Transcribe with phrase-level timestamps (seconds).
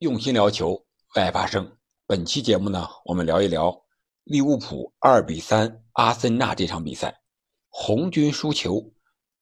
[0.00, 0.74] 用心聊球，
[1.16, 1.76] 为爱发声。
[2.06, 3.76] 本期节目呢，我们聊一聊
[4.22, 7.20] 利物浦二比三阿森纳这场比赛，
[7.68, 8.92] 红军输球，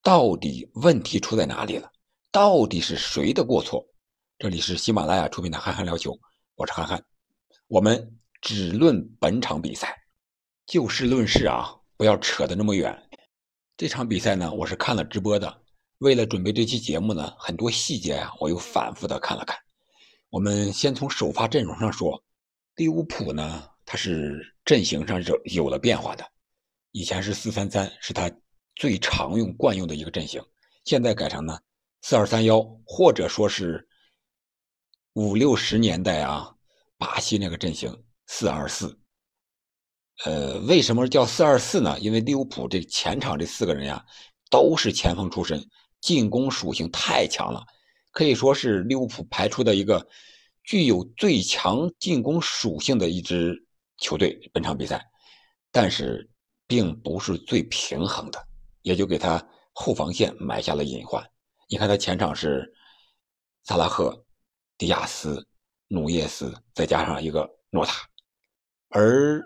[0.03, 1.93] 到底问题出在哪里了？
[2.33, 3.87] 到底是谁的过错？
[4.39, 6.11] 这里是喜马拉雅出品的《憨憨聊球》，
[6.55, 7.05] 我是憨憨。
[7.69, 9.95] 我们只论本场比赛，
[10.65, 12.99] 就事论事啊，不要扯得那么远。
[13.77, 15.61] 这场比赛呢，我是看了直播的。
[15.99, 19.55] 为了准备这期节目呢，很多细节啊，我又反复的看了看。
[20.31, 22.23] 我们先从首发阵容上说，
[22.75, 26.27] 利物浦呢，它是阵型上有有了变化的。
[26.91, 28.31] 以前是四三三，是他
[28.75, 30.43] 最常用惯用的一个阵型，
[30.85, 31.59] 现在改成呢
[32.03, 33.87] 四二三幺，或者说是
[35.13, 36.55] 五六十年代啊，
[36.99, 38.99] 巴西那个阵型四二四。
[40.25, 41.99] 呃，为什么叫四二四呢？
[42.01, 44.05] 因为利物浦这前场这四个人呀，
[44.51, 45.63] 都是前锋出身。
[46.03, 47.65] 进攻属性太强了，
[48.17, 50.09] 可以说是利物浦排出的一个
[50.65, 53.55] 具有最强进攻属性的一支
[53.99, 54.41] 球队。
[54.55, 55.05] 本场比赛，
[55.71, 56.27] 但是
[56.67, 58.43] 并不是最平衡的，
[58.81, 61.23] 也就给他后防线埋下了隐患。
[61.69, 62.73] 你看他前场是
[63.65, 64.25] 萨拉赫、
[64.79, 65.47] 迪亚斯、
[65.89, 68.09] 努涅斯，再加上一个诺塔，
[68.89, 69.45] 而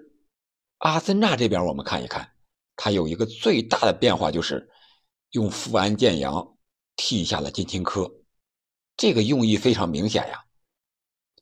[0.78, 2.30] 阿森纳这边我们看一看，
[2.76, 4.70] 他有一个最大的变化就是。
[5.32, 6.56] 用富安健洋
[6.96, 8.10] 替下了金琴科，
[9.00, 10.44] 这个用意非常明显呀。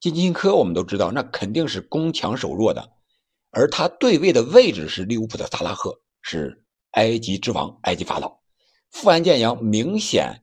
[0.00, 2.88] 金琴科我们都知道，那肯定是攻强守弱的，
[3.50, 5.92] 而他对位的位置是利物浦的萨拉赫，
[6.22, 8.32] 是埃及之王、埃及法老。
[8.90, 10.40] 富安健洋明显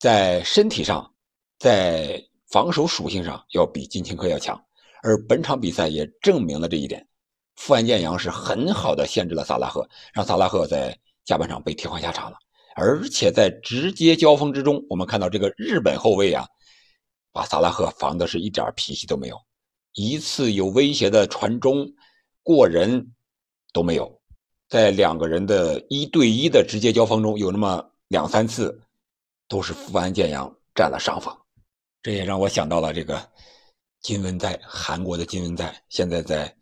[0.00, 1.08] 在身体上、
[1.56, 4.60] 在防守属性上要比金琴科要强，
[5.04, 7.06] 而本场比赛也证明了这一点。
[7.54, 12.36] 富安健洋是很好的限制了萨拉赫，让萨拉赫在下半场被替换下场了。
[12.74, 16.44] 而且在直接交锋之中，我们看到这个日本后卫啊，
[17.36, 19.38] 把萨拉赫防的是一点脾气都没有，
[19.92, 21.86] 一次有威胁的传中
[22.42, 23.12] 过人
[23.74, 24.18] 都没有。
[24.70, 28.80] 在两个人的一对一的直接交锋中，有那么两三次
[29.48, 31.36] 都是富安健洋占了上风。
[32.02, 33.30] 这也让我想到了这个
[34.00, 36.56] 金文在，韩国的金文在，现在在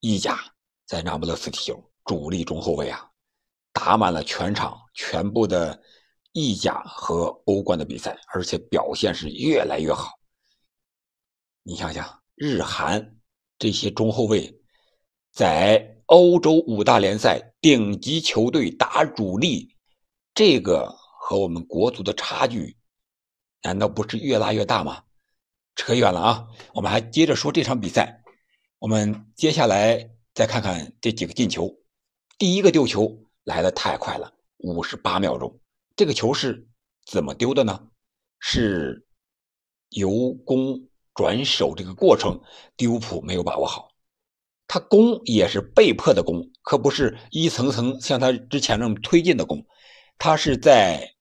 [0.00, 0.40] 意甲，
[0.86, 3.06] 在那不勒斯踢球，主力中后卫啊。
[3.74, 5.78] 打满了全场全部的
[6.32, 10.18] 意甲和欧冠的比赛，而且表现是越来越好。
[11.62, 13.16] 你想想，日韩
[13.58, 14.60] 这些中后卫
[15.30, 19.76] 在欧洲五大联赛顶级球队打主力，
[20.34, 20.88] 这个
[21.20, 22.76] 和我们国足的差距，
[23.62, 25.02] 难道不是越拉越大吗？
[25.76, 28.22] 扯远了啊，我们还接着说这场比赛。
[28.78, 31.72] 我们接下来再看看这几个进球，
[32.38, 33.18] 第一个丢球。
[33.44, 35.58] 来的太快了，五十八秒钟，
[35.94, 36.66] 这个球是
[37.06, 37.88] 怎么丢的呢？
[38.38, 39.06] 是
[39.90, 42.40] 由攻转守这个过程，
[42.76, 43.90] 利物浦没有把握好。
[44.66, 49.64] 他攻也是被迫的攻，可不是一层层像他之前那么推进的攻。
[50.18, 51.14] 他是在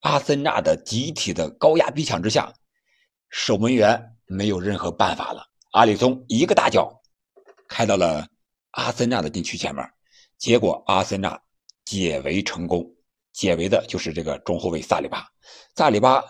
[0.00, 2.52] 阿森纳的集体的高压逼抢之下，
[3.30, 5.46] 守门员没有任何办法了。
[5.72, 7.00] 阿里松一个大脚
[7.68, 8.26] 开到了
[8.70, 9.84] 阿森纳的禁区前面，
[10.36, 11.40] 结果阿森纳。
[11.84, 12.86] 解围成功，
[13.38, 15.24] 解围的就是这个中后卫萨里巴。
[15.76, 16.20] 萨里巴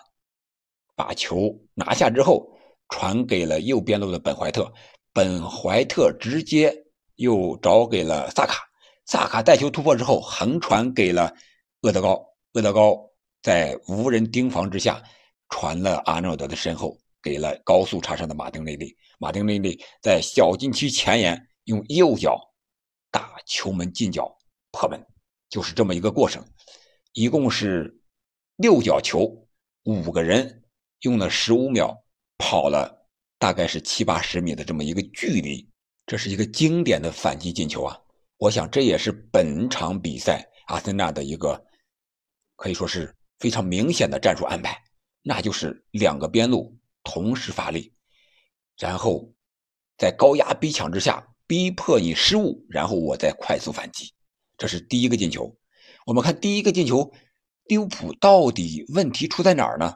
[0.95, 2.47] 把球拿下之后，
[2.91, 4.71] 传给了右边路的本怀特，
[5.15, 6.71] 本怀特直接
[7.17, 8.63] 又找给了萨卡。
[9.07, 11.35] 萨卡带球突破之后，横传给了
[11.81, 12.23] 厄德高。
[12.53, 12.95] 厄德高
[13.43, 15.03] 在无人盯防之下，
[15.49, 18.95] 传了阿诺德的身后，给了高速插上的马丁内利。
[19.19, 22.39] 马丁内利在小禁区前沿用右脚
[23.11, 24.31] 打球门近角
[24.73, 25.03] 破门。
[25.49, 26.45] 就是这么一个过程，
[27.13, 28.01] 一共是
[28.57, 29.47] 六脚球，
[29.85, 30.65] 五个人
[31.01, 32.05] 用了十五秒，
[32.37, 33.09] 跑了
[33.39, 35.69] 大概是七八十米的这么一个距离，
[36.07, 37.99] 这是一个经典的反击进球啊！
[38.37, 41.65] 我想这也是本场比赛阿森纳的一个
[42.55, 44.81] 可以说是非常明显的战术安排，
[45.23, 47.93] 那就是两个边路同时发力，
[48.79, 49.33] 然后
[49.97, 54.15] 在高压逼抢之下逼迫你失误，然后我再快速反击。
[54.57, 55.58] 这是第一个进球，
[56.09, 57.13] 我们看第一个进球，
[57.65, 59.95] 利物浦到底问题出在哪儿呢？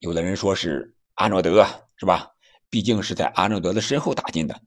[0.00, 2.30] 有的人说是阿诺德，是吧？
[2.68, 4.60] 毕竟是在阿诺德的身后打进的。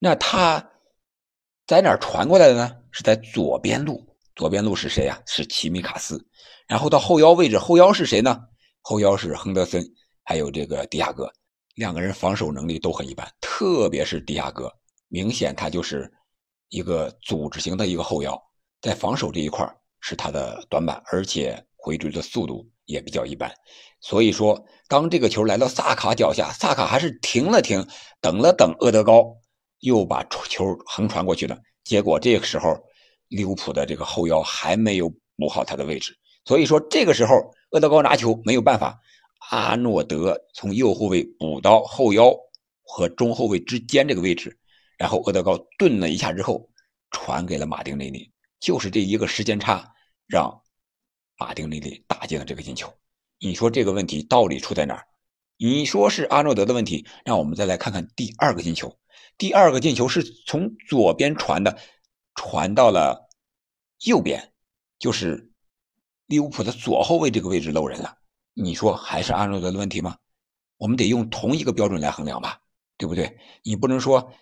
[0.00, 0.58] 那他
[1.68, 2.76] 在哪儿传过来的呢？
[2.90, 4.04] 是在左边路，
[4.34, 5.22] 左边路是谁呀？
[5.24, 6.20] 是齐米卡斯。
[6.66, 8.42] 然后到后腰位置，后腰是谁呢？
[8.80, 9.88] 后腰是亨德森，
[10.24, 11.32] 还有这个迪亚哥。
[11.76, 14.68] 两个人防守能力都很一般，特别是迪亚哥，
[15.06, 16.12] 明显他就是。
[16.70, 18.42] 一个组织型的一个后腰，
[18.80, 19.62] 在防守这一块
[20.02, 23.50] 是他的短板，而且回追的速度也比较一般。
[24.00, 27.86] 所以说，当这个球来到萨卡脚下，萨卡还是停了停，
[28.20, 29.34] 等了等，厄德高
[29.78, 31.56] 又把球横传过去了。
[31.84, 32.76] 结果这个时候，
[33.28, 36.14] 利物浦的这个后腰还没有补好他的位置，
[36.44, 37.36] 所以说这个时候
[37.70, 38.98] 厄德高拿球没有办法，
[39.50, 42.36] 阿诺德从右后卫补到后腰
[42.82, 44.58] 和中后卫之间这个位置，
[44.98, 46.68] 然后厄德高顿了一下之后，
[47.12, 48.30] 传给了马丁内利。
[48.62, 49.92] 就是这一个时间差，
[50.28, 50.62] 让
[51.36, 52.94] 马丁内利打进了这个进球。
[53.40, 55.04] 你说这个问题到底出在哪儿？
[55.56, 57.04] 你说是阿诺德的问题？
[57.24, 58.96] 让我们再来看看第二个进球。
[59.36, 61.76] 第二个进球是从左边传的，
[62.36, 63.28] 传到了
[64.04, 64.52] 右边，
[65.00, 65.50] 就是
[66.26, 68.18] 利物浦的左后卫这个位置漏人了。
[68.54, 70.16] 你说还是阿诺德的问题吗？
[70.76, 72.60] 我们得用同一个标准来衡量吧，
[72.96, 73.40] 对不对？
[73.64, 74.32] 你不能说。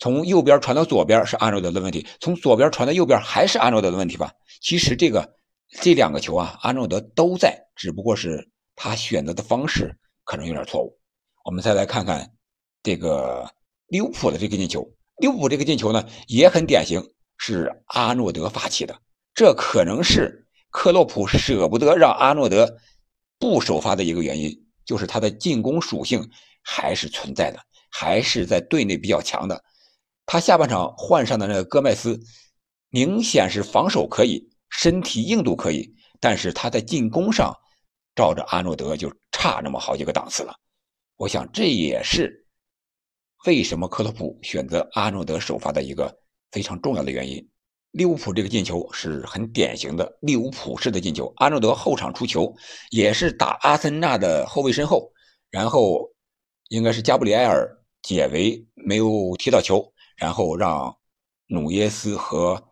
[0.00, 4.32] 从右边传到左边是阿诺德的问题，从左边传到右边还是阿诺德的问题吧？
[4.62, 5.36] 其实这个
[5.80, 9.94] 这两个球啊，阿诺德都在，只不过是他选择的方式
[10.24, 10.98] 可能有点错误。
[11.44, 12.30] 我们再来看看
[12.82, 13.46] 这个
[13.88, 17.02] 利物浦的这个进球，利物浦这个进球呢也很典型，
[17.36, 18.98] 是阿诺德发起的。
[19.34, 22.78] 这可能是克洛普舍不得让阿诺德
[23.38, 24.50] 不首发的一个原因，
[24.86, 26.26] 就是他的进攻属性
[26.62, 27.58] 还是存在的，
[27.90, 29.62] 还是在队内比较强的。
[30.32, 32.16] 他下半场换上的那个戈麦斯，
[32.90, 37.52] 明显是防守可以，身体硬度可以，但是他在进攻上，
[38.14, 40.54] 照着阿诺德就差那么好几个档次了。
[41.16, 42.46] 我想这也是
[43.44, 46.16] 为什么克洛普选择阿诺德首发的一个
[46.52, 47.44] 非常重要的原因。
[47.90, 52.54] 利物浦这个进球是很典型的利物浦式的进球，阿诺德后场出球，
[52.92, 55.10] 也是打阿森纳的后卫身后，
[55.50, 56.08] 然后
[56.68, 57.68] 应该是加布里埃尔
[58.00, 59.92] 解围没有踢到球。
[60.20, 60.94] 然后让
[61.46, 62.62] 努耶斯和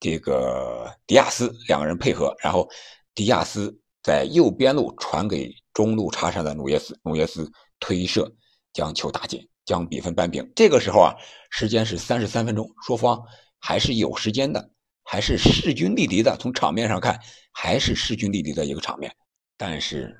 [0.00, 2.66] 这个迪亚斯两个人配合，然后
[3.14, 8.32] 迪亚斯在右边路传给中路插上的努耶斯，努耶斯推射
[8.72, 10.50] 将球打进，将比分扳平。
[10.56, 11.14] 这个时候啊，
[11.50, 13.22] 时间是三十三分钟，双方
[13.58, 14.70] 还是有时间的，
[15.04, 16.34] 还是势均力敌的。
[16.40, 17.20] 从场面上看，
[17.52, 19.14] 还是势均力敌的一个场面。
[19.58, 20.16] 但是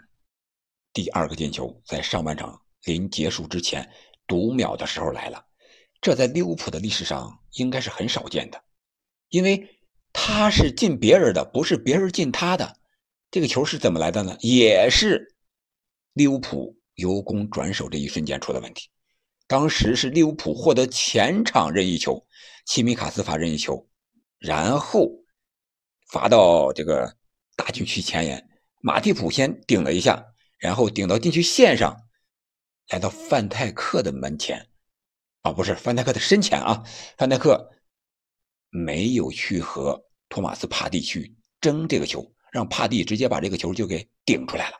[0.92, 3.90] 第二个进球在上半场临结束之前
[4.26, 5.42] 读秒的时候来了。
[6.00, 8.62] 这在利物浦的历史上应该是很少见的，
[9.28, 9.68] 因为
[10.12, 12.78] 他是进别人的，不是别人进他的。
[13.30, 14.36] 这个球是怎么来的呢？
[14.40, 15.36] 也是
[16.14, 18.88] 利物浦由攻转守这一瞬间出了问题。
[19.46, 22.26] 当时是利物浦获得前场任意球，
[22.66, 23.88] 齐米卡斯罚任意球，
[24.38, 25.10] 然后
[26.08, 27.16] 罚到这个
[27.56, 28.48] 大禁区前沿，
[28.80, 30.24] 马蒂普先顶了一下，
[30.58, 31.96] 然后顶到禁区线上，
[32.88, 34.69] 来到范泰克的门前。
[35.42, 36.84] 啊，不是范戴克的深浅啊，
[37.16, 37.70] 范戴克
[38.68, 39.98] 没有去和
[40.28, 44.76] 托马斯帕蒂去争这个球，让帕蒂直接把这个球就给顶出来了，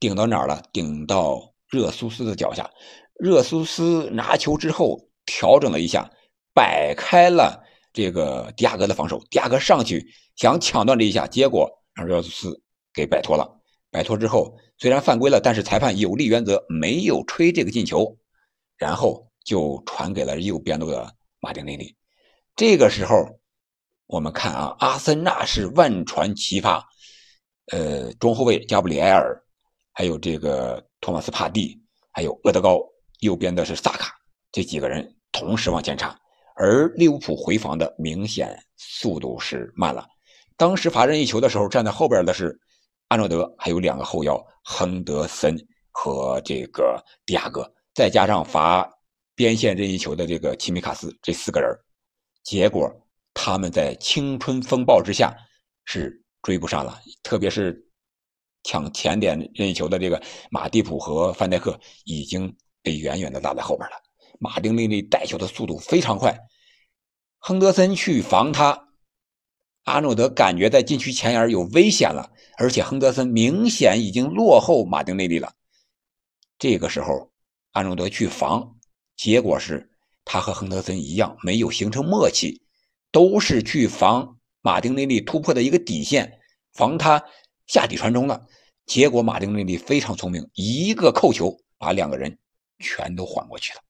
[0.00, 0.60] 顶到哪儿了？
[0.72, 2.68] 顶到热苏斯的脚下。
[3.14, 6.10] 热苏斯拿球之后调整了一下，
[6.52, 7.62] 摆开了
[7.92, 9.22] 这个迪亚哥的防守。
[9.30, 10.04] 迪亚哥上去
[10.34, 12.60] 想抢断这一下，结果让热苏斯
[12.92, 13.48] 给摆脱了。
[13.92, 18.18] 摆脱之后，虽然犯规了，但是裁判有利原则没有吹这个进球，
[18.76, 19.25] 然后。
[19.46, 21.10] 就传给了右边路的
[21.40, 21.96] 马丁内利。
[22.56, 23.24] 这个时候，
[24.06, 26.84] 我们看啊，阿森纳是万传齐发，
[27.72, 29.40] 呃，中后卫加布里埃尔，
[29.92, 31.80] 还有这个托马斯帕蒂，
[32.12, 32.80] 还有厄德高，
[33.20, 34.12] 右边的是萨卡，
[34.50, 36.18] 这几个人同时往前插，
[36.56, 40.06] 而利物浦回防的明显速度是慢了。
[40.56, 42.58] 当时罚任意球的时候，站在后边的是
[43.08, 45.56] 阿诺德，还有两个后腰亨德森
[45.92, 48.90] 和这个迪亚哥，再加上罚。
[49.36, 51.70] 边线任意球的这个齐米卡斯，这四个人，
[52.42, 52.90] 结果
[53.34, 55.36] 他们在青春风暴之下
[55.84, 57.86] 是追不上了，特别是
[58.64, 63.96] 抢前点任意球的这个马蒂普和范戴克已经被远远的落在后边了。
[64.40, 66.34] 马丁内利带球的速度非常快，
[67.38, 68.88] 亨德森去防他，
[69.84, 75.52] 阿诺德感觉在禁区前沿有危险了，而且亨德森明显已经落后马丁内利了。
[76.58, 77.30] 这个时候，
[77.72, 78.75] 阿诺德去防。
[79.16, 79.90] 结果是，
[80.24, 82.62] 他和亨德森一样，没有形成默契，
[83.10, 86.40] 都是去防马丁内利突破的一个底线，
[86.74, 87.24] 防他
[87.66, 88.46] 下底传中了。
[88.84, 92.38] 结果马丁内利非常聪明，一个扣球把两个人
[92.78, 93.80] 全都缓过去了，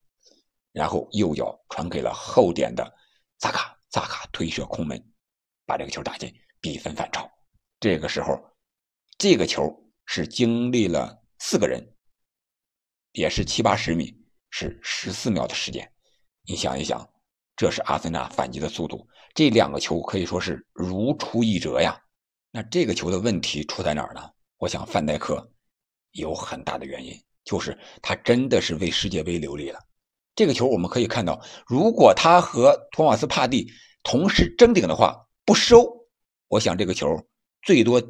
[0.72, 2.94] 然后右脚传给了后点的
[3.38, 5.02] 萨卡，萨卡推射空门，
[5.66, 7.28] 把这个球打进，比分反超。
[7.80, 8.40] 这个时候，
[9.18, 9.74] 这个球
[10.06, 11.84] 是经历了四个人，
[13.12, 14.16] 也是七八十米。
[14.58, 15.86] 是十四秒的时间，
[16.46, 17.06] 你想一想，
[17.56, 19.06] 这是阿森纳反击的速度。
[19.34, 22.00] 这两个球可以说是如出一辙呀。
[22.50, 24.22] 那这个球的问题出在哪儿呢？
[24.56, 25.46] 我想范戴克
[26.12, 27.12] 有很大的原因，
[27.44, 29.78] 就是他真的是为世界杯留力了。
[30.34, 33.70] 这个球我们可以看到，如果他和托马斯帕蒂
[34.04, 35.86] 同时争顶的话，不收，
[36.48, 37.06] 我想这个球
[37.60, 38.02] 最多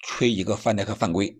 [0.00, 1.34] 吹一个范戴克犯规。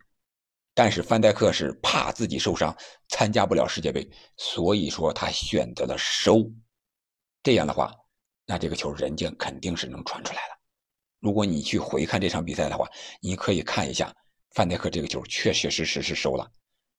[0.77, 2.77] 但是范戴克是怕自己受伤
[3.09, 4.07] 参加不了世界杯，
[4.37, 6.45] 所以说他选择了收。
[7.43, 7.91] 这样的话，
[8.45, 10.61] 那这个球人家肯定是能传出来了。
[11.19, 12.87] 如果你去回看这场比赛的话，
[13.23, 14.15] 你可以看一下
[14.51, 16.47] 范戴克这个球确确实实是收了。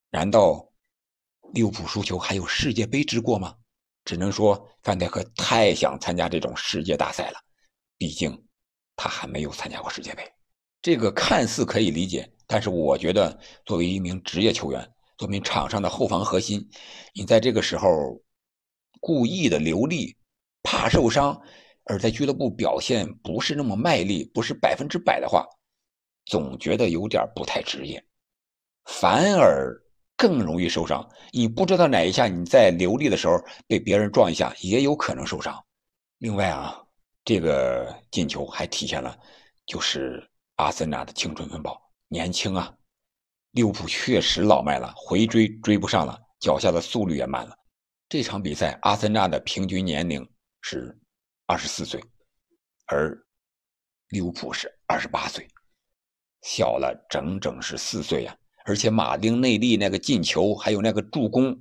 [0.10, 0.68] 难道
[1.54, 3.56] 利物浦输球还有世界杯之过吗？
[4.06, 7.40] 只能说范戴克太想参加这种世界大赛了，
[7.96, 8.44] 毕竟
[8.96, 10.24] 他还没有参加过世界杯。
[10.82, 12.28] 这个看似可以理解。
[12.48, 16.66] 但是我觉得，作为一名职业球员，作为场上的后防核心，
[17.14, 17.90] 你在这个时候
[19.02, 20.16] 故意的留力，
[20.64, 21.40] 怕受伤，
[21.84, 25.46] 而在俱乐部表现不是那么卖力，不是百分之百的话，
[26.26, 28.02] 总觉得有点不太职业，
[28.86, 29.76] 反而
[30.16, 31.08] 更容易受伤。
[31.32, 33.38] 你不知道哪一下你在留力的时候
[33.68, 35.62] 被别人撞一下，也有可能受伤。
[36.20, 36.82] 另外啊，
[37.26, 39.18] 这个进球还体现了
[39.66, 40.26] 就是
[40.56, 41.87] 阿森纳的青春风暴。
[42.10, 42.74] 年轻啊，
[43.52, 47.58] 利物浦确实老迈了，回追追不上了，脚下的速率也慢了。
[48.08, 50.26] 这场比赛，阿森纳的平均年龄
[50.62, 50.98] 是
[51.46, 52.02] 二十四岁，
[52.86, 53.18] 而
[54.10, 55.46] 利物浦是二十八岁，
[56.44, 58.34] 小了整整是四岁啊！
[58.64, 61.58] 而且马丁内利那个进球，还有那个助攻，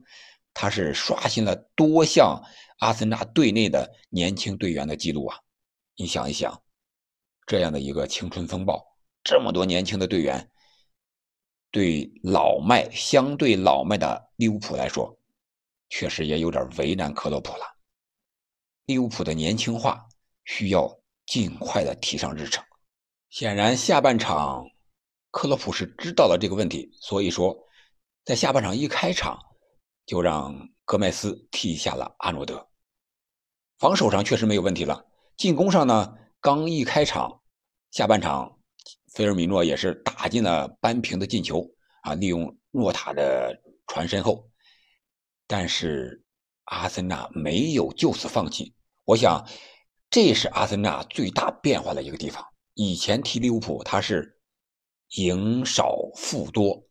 [0.54, 2.40] 他是刷新了多项
[2.78, 5.36] 阿森纳队内的年轻队员的记录啊！
[5.96, 6.62] 你想一想，
[7.46, 8.95] 这样的一个青春风暴。
[9.28, 10.48] 这么多年轻的队员，
[11.72, 15.18] 对老迈相对老迈的利物浦来说，
[15.88, 17.64] 确实也有点为难克洛普了。
[18.84, 20.06] 利物浦的年轻化
[20.44, 22.64] 需要尽快的提上日程。
[23.28, 24.64] 显然，下半场
[25.32, 27.58] 克洛普是知道了这个问题，所以说
[28.24, 29.36] 在下半场一开场
[30.06, 32.64] 就让戈麦斯替下了阿诺德。
[33.78, 35.04] 防守上确实没有问题了，
[35.36, 37.42] 进攻上呢，刚一开场，
[37.90, 38.55] 下半场。
[39.16, 41.66] 菲尔米诺也是打进了扳平的进球
[42.02, 42.12] 啊！
[42.12, 44.46] 利用诺塔的传身后，
[45.46, 46.22] 但是
[46.64, 48.74] 阿森纳没有就此放弃。
[49.06, 49.42] 我想，
[50.10, 52.44] 这是阿森纳最大变化的一个地方。
[52.74, 54.38] 以前踢利物浦，他是
[55.14, 56.86] 赢少负多，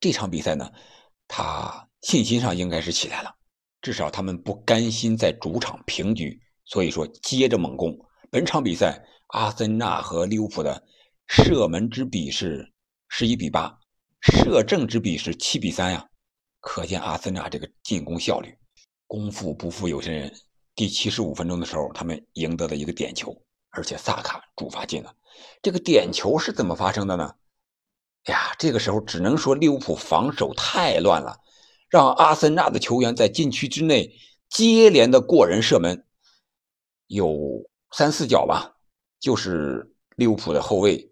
[0.00, 0.72] 这场比赛呢，
[1.28, 3.32] 他信心上应该是起来了。
[3.80, 7.96] 至少他们不甘心在主场平局，所以说接着猛攻。
[8.28, 10.84] 本场比赛，阿森纳和利物浦的。
[11.32, 12.72] 射门之比是
[13.08, 13.78] 十一比八，
[14.20, 16.04] 射正之比是七比三呀，
[16.58, 18.52] 可见阿森纳这个进攻效率。
[19.06, 20.34] 功夫不负有心人，
[20.74, 23.32] 第七十五分钟的时候，他们赢得了一个点球，
[23.70, 25.14] 而且萨卡主罚进了。
[25.62, 27.32] 这个点球是怎么发生的呢？
[28.24, 31.38] 哎呀，这个时候只能说利物浦防守太乱了，
[31.88, 34.12] 让阿森纳的球员在禁区之内
[34.48, 36.04] 接连的过人射门，
[37.06, 37.38] 有
[37.92, 38.74] 三四脚吧，
[39.20, 41.06] 就是利物浦的后卫。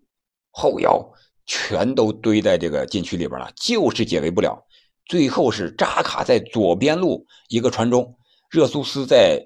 [0.58, 1.00] 后腰
[1.46, 4.66] 全都堆在这个禁区里边了，就是解围不了。
[5.06, 8.18] 最后是扎卡在左边路一个传中，
[8.50, 9.40] 热苏斯在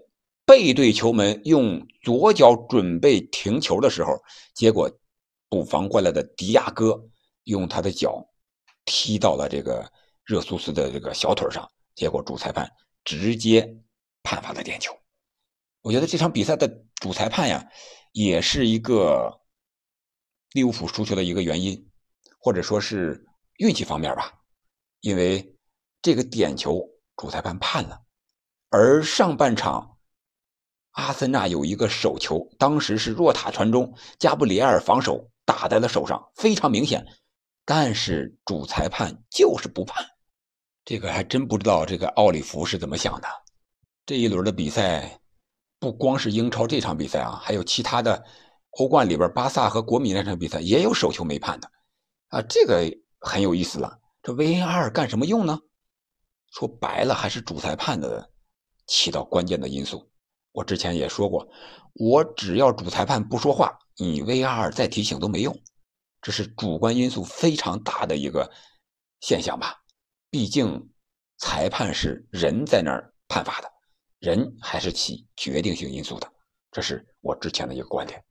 [0.46, 4.16] 背对球门，用左脚准备停球的时候，
[4.54, 4.90] 结果
[5.50, 6.98] 补防过来的迪亚哥
[7.44, 8.26] 用他的脚
[8.86, 9.86] 踢到了这个
[10.24, 12.66] 热苏斯的这个小腿上，结果主裁判
[13.04, 13.76] 直接
[14.22, 14.96] 判罚了点球。
[15.82, 16.66] 我觉得这场比赛的
[17.02, 17.62] 主裁判呀，
[18.12, 19.41] 也是一个。
[20.52, 21.88] 利物浦输球的一个原因，
[22.38, 24.32] 或者说是运气方面吧，
[25.00, 25.56] 因为
[26.02, 26.82] 这个点球
[27.16, 28.00] 主裁判判了，
[28.68, 29.96] 而上半场
[30.92, 37.06] 阿森纳有一个手球，当时是若塔传中，加布里埃尔防守打在了手上，非常明显，
[37.64, 40.04] 但是主裁判就是不判，
[40.84, 43.28] 这个还真不知道这个奥利弗是怎么想的。
[44.04, 45.20] 这一轮的比赛，
[45.78, 48.22] 不光是英超这场比赛啊，还有其他的。
[48.78, 51.70] 欧冠里边，巴萨和国米那场比赛也有手球没判的，
[52.28, 53.98] 啊，这个很有意思了。
[54.22, 55.58] 这 VAR 干什么用呢？
[56.52, 58.30] 说白了，还是主裁判的
[58.86, 60.10] 起到关键的因素。
[60.52, 61.46] 我之前也说过，
[61.94, 65.58] 我只要主裁判不说话，你 VAR 再提醒都没用。
[66.20, 68.50] 这是主观因素非常大的一个
[69.20, 69.82] 现象吧？
[70.30, 70.90] 毕竟
[71.38, 73.70] 裁判是人在那儿判罚的，
[74.18, 76.32] 人还是起决定性因素的。
[76.70, 78.22] 这是我之前的一个观点。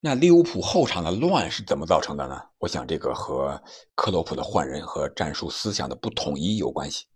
[0.00, 2.40] 那利物浦后场的乱是怎么造成的呢？
[2.58, 3.60] 我想这个和
[3.96, 7.06] 克洛普的换人和战术思想的不统一有关系。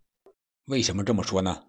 [0.64, 1.66] 为什么这么说呢？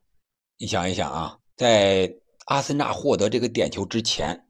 [0.58, 2.16] 你想一想啊，在
[2.46, 4.48] 阿森纳获得这个点球之前，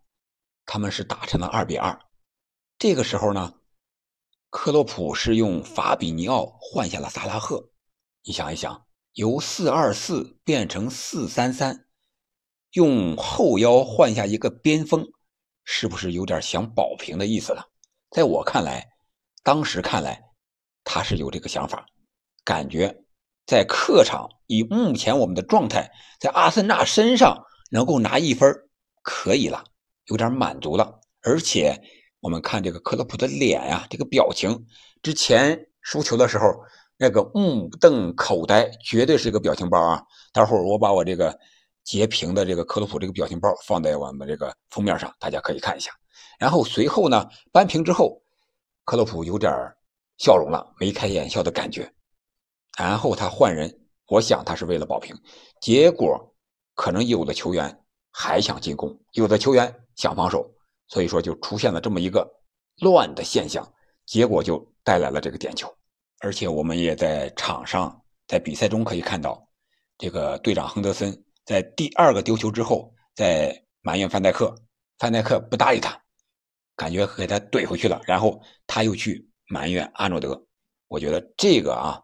[0.66, 2.00] 他们是打成了二比二。
[2.78, 3.56] 这个时候呢，
[4.50, 7.72] 克洛普是用法比尼奥换下了萨拉赫。
[8.24, 11.88] 你想一想，由四二四变成四三三，
[12.72, 15.06] 用后腰换下一个边锋，
[15.64, 17.66] 是不是有点想保平的意思了？
[18.12, 18.88] 在我看来，
[19.44, 20.22] 当时看来
[20.84, 21.86] 他是有这个想法，
[22.44, 22.96] 感觉
[23.46, 28.54] 在客场以目前我们的状态，在阿森纳身上能够拿一分
[29.02, 29.64] 可以了，
[30.06, 31.00] 有点满足了。
[31.22, 31.82] 而且
[32.20, 34.66] 我们看这个克洛普的脸呀，这个表情，
[35.02, 36.46] 之前输球的时候。
[36.96, 40.02] 那个目瞪口呆，绝对是一个表情包啊！
[40.32, 41.38] 待会儿我把我这个
[41.84, 45.92] 截屏的这个克洛普这个表情包放在我们这个封面上，大家可以看一下。
[46.40, 48.22] 然后随后呢，扳平之后，
[48.86, 49.52] 克洛普有点
[50.18, 51.92] 笑容了，眉开眼笑的感觉。
[52.78, 55.16] 然后他换人，我想他是为了保平。
[55.62, 56.36] 结果
[56.74, 60.50] 可能有的球员还想进攻，有的球员想防守，
[60.88, 62.28] 所以说就出现了这么一个
[62.82, 63.72] 乱的现象，
[64.06, 65.72] 结果就带来了这个点球。
[66.20, 69.48] 而且我们也在场上，在比赛中可以看到，
[69.98, 74.56] 这个队长亨德森在第二个丢球之后，在埋怨范戴克，
[74.98, 76.02] 范戴克不搭理他，
[76.76, 78.02] 感觉给他怼回去了。
[78.06, 80.46] 然后他又去埋怨阿诺德。
[80.88, 82.02] 我觉得这个啊，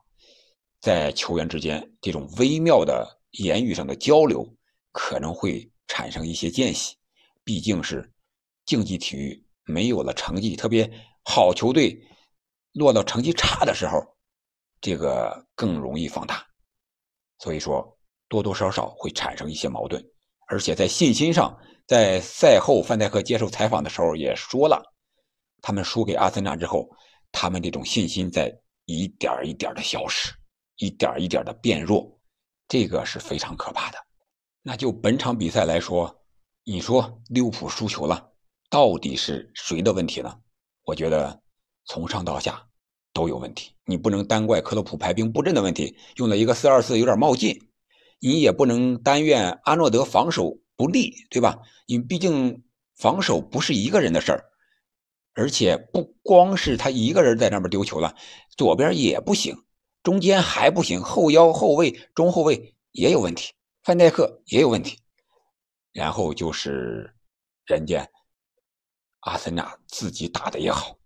[0.82, 4.48] 在球员之间这种微妙的言语上的交流，
[4.92, 6.96] 可能会产生一些间隙。
[7.44, 8.12] 毕竟是
[8.66, 10.90] 竞技体育没有了成绩，特别
[11.24, 12.06] 好球队。
[12.74, 14.00] 落到成绩差的时候，
[14.80, 16.46] 这个更容易放大，
[17.40, 17.99] 所以说
[18.30, 20.02] 多多少少会产生一些矛盾，
[20.48, 24.82] 而且在信心上，在赛后范戴克接受采访的时候也说了，
[25.62, 26.90] 他们输给阿森纳之后，
[27.32, 28.50] 他们这种信心在
[28.86, 30.32] 一点一点的消失，
[30.78, 32.18] 一点一点的变弱，
[32.70, 33.98] 这个是非常可怕的。
[34.62, 36.22] 那就本场比赛来说，
[36.64, 38.32] 你说利物浦输球了，
[38.70, 40.34] 到底是谁的问题呢？
[40.86, 41.42] 我觉得。
[41.86, 42.64] 从上到下
[43.14, 47.60] 都有问题，你不能单怪克洛普排兵布阵的问题，用了一个四二四有点冒进，
[48.20, 51.60] 你也不能单怨阿诺德防守不利，对吧？
[51.88, 52.64] 你毕竟
[52.96, 54.46] 防守不是一个人的事儿，
[55.34, 58.16] 而且不光是他一个人在那边丢球了，
[58.58, 59.64] 左边也不行，
[60.04, 63.54] 中间还不行，后腰、后卫、中后卫也有问题，
[63.84, 65.00] 范戴克也有问题，
[65.94, 67.14] 然后就是
[67.66, 68.08] 人家
[69.22, 70.98] 阿森纳自己打的也好。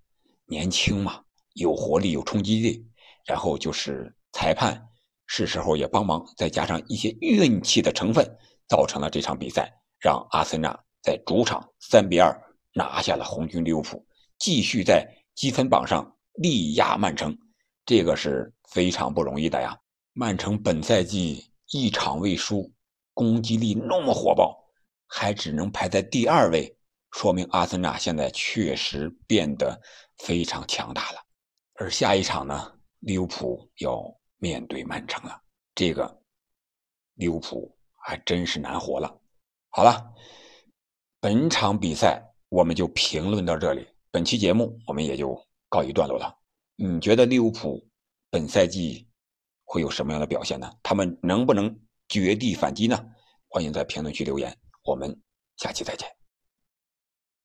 [0.45, 1.23] 年轻嘛，
[1.53, 2.85] 有活力，有冲击力，
[3.25, 4.89] 然后就是裁判
[5.35, 8.23] 是时候也帮忙，再加上一些运气的成分，
[8.67, 9.67] 造成了这场比赛
[9.99, 12.31] 让阿森纳在主场三比二
[12.71, 14.05] 拿下了红军利物浦，
[14.37, 17.35] 继续在积分榜上力压曼城，
[17.83, 19.75] 这个是非常不容易的呀。
[20.13, 22.71] 曼城本赛季一场未输，
[23.15, 24.55] 攻击力那么火爆，
[25.07, 26.77] 还只能排在第二位，
[27.09, 29.81] 说明阿森纳现在确实变得。
[30.19, 31.17] 非常强大了，
[31.73, 33.99] 而下一场呢，利物浦要
[34.43, 35.41] 面对曼城了，
[35.73, 36.21] 这个
[37.13, 39.21] 利物浦还真是难活了。
[39.69, 40.13] 好了，
[41.21, 45.33] 本场比赛我们就评论到这里，本期节目我们也就
[45.69, 46.37] 告一段落了。
[46.75, 47.81] 你觉得利物浦
[48.29, 49.07] 本赛季
[49.63, 50.69] 会有什么样的表现呢？
[50.83, 51.73] 他们能不能
[52.09, 53.01] 绝地反击呢？
[53.47, 54.53] 欢迎在评论区留言，
[54.83, 55.17] 我们
[55.55, 56.05] 下期再见。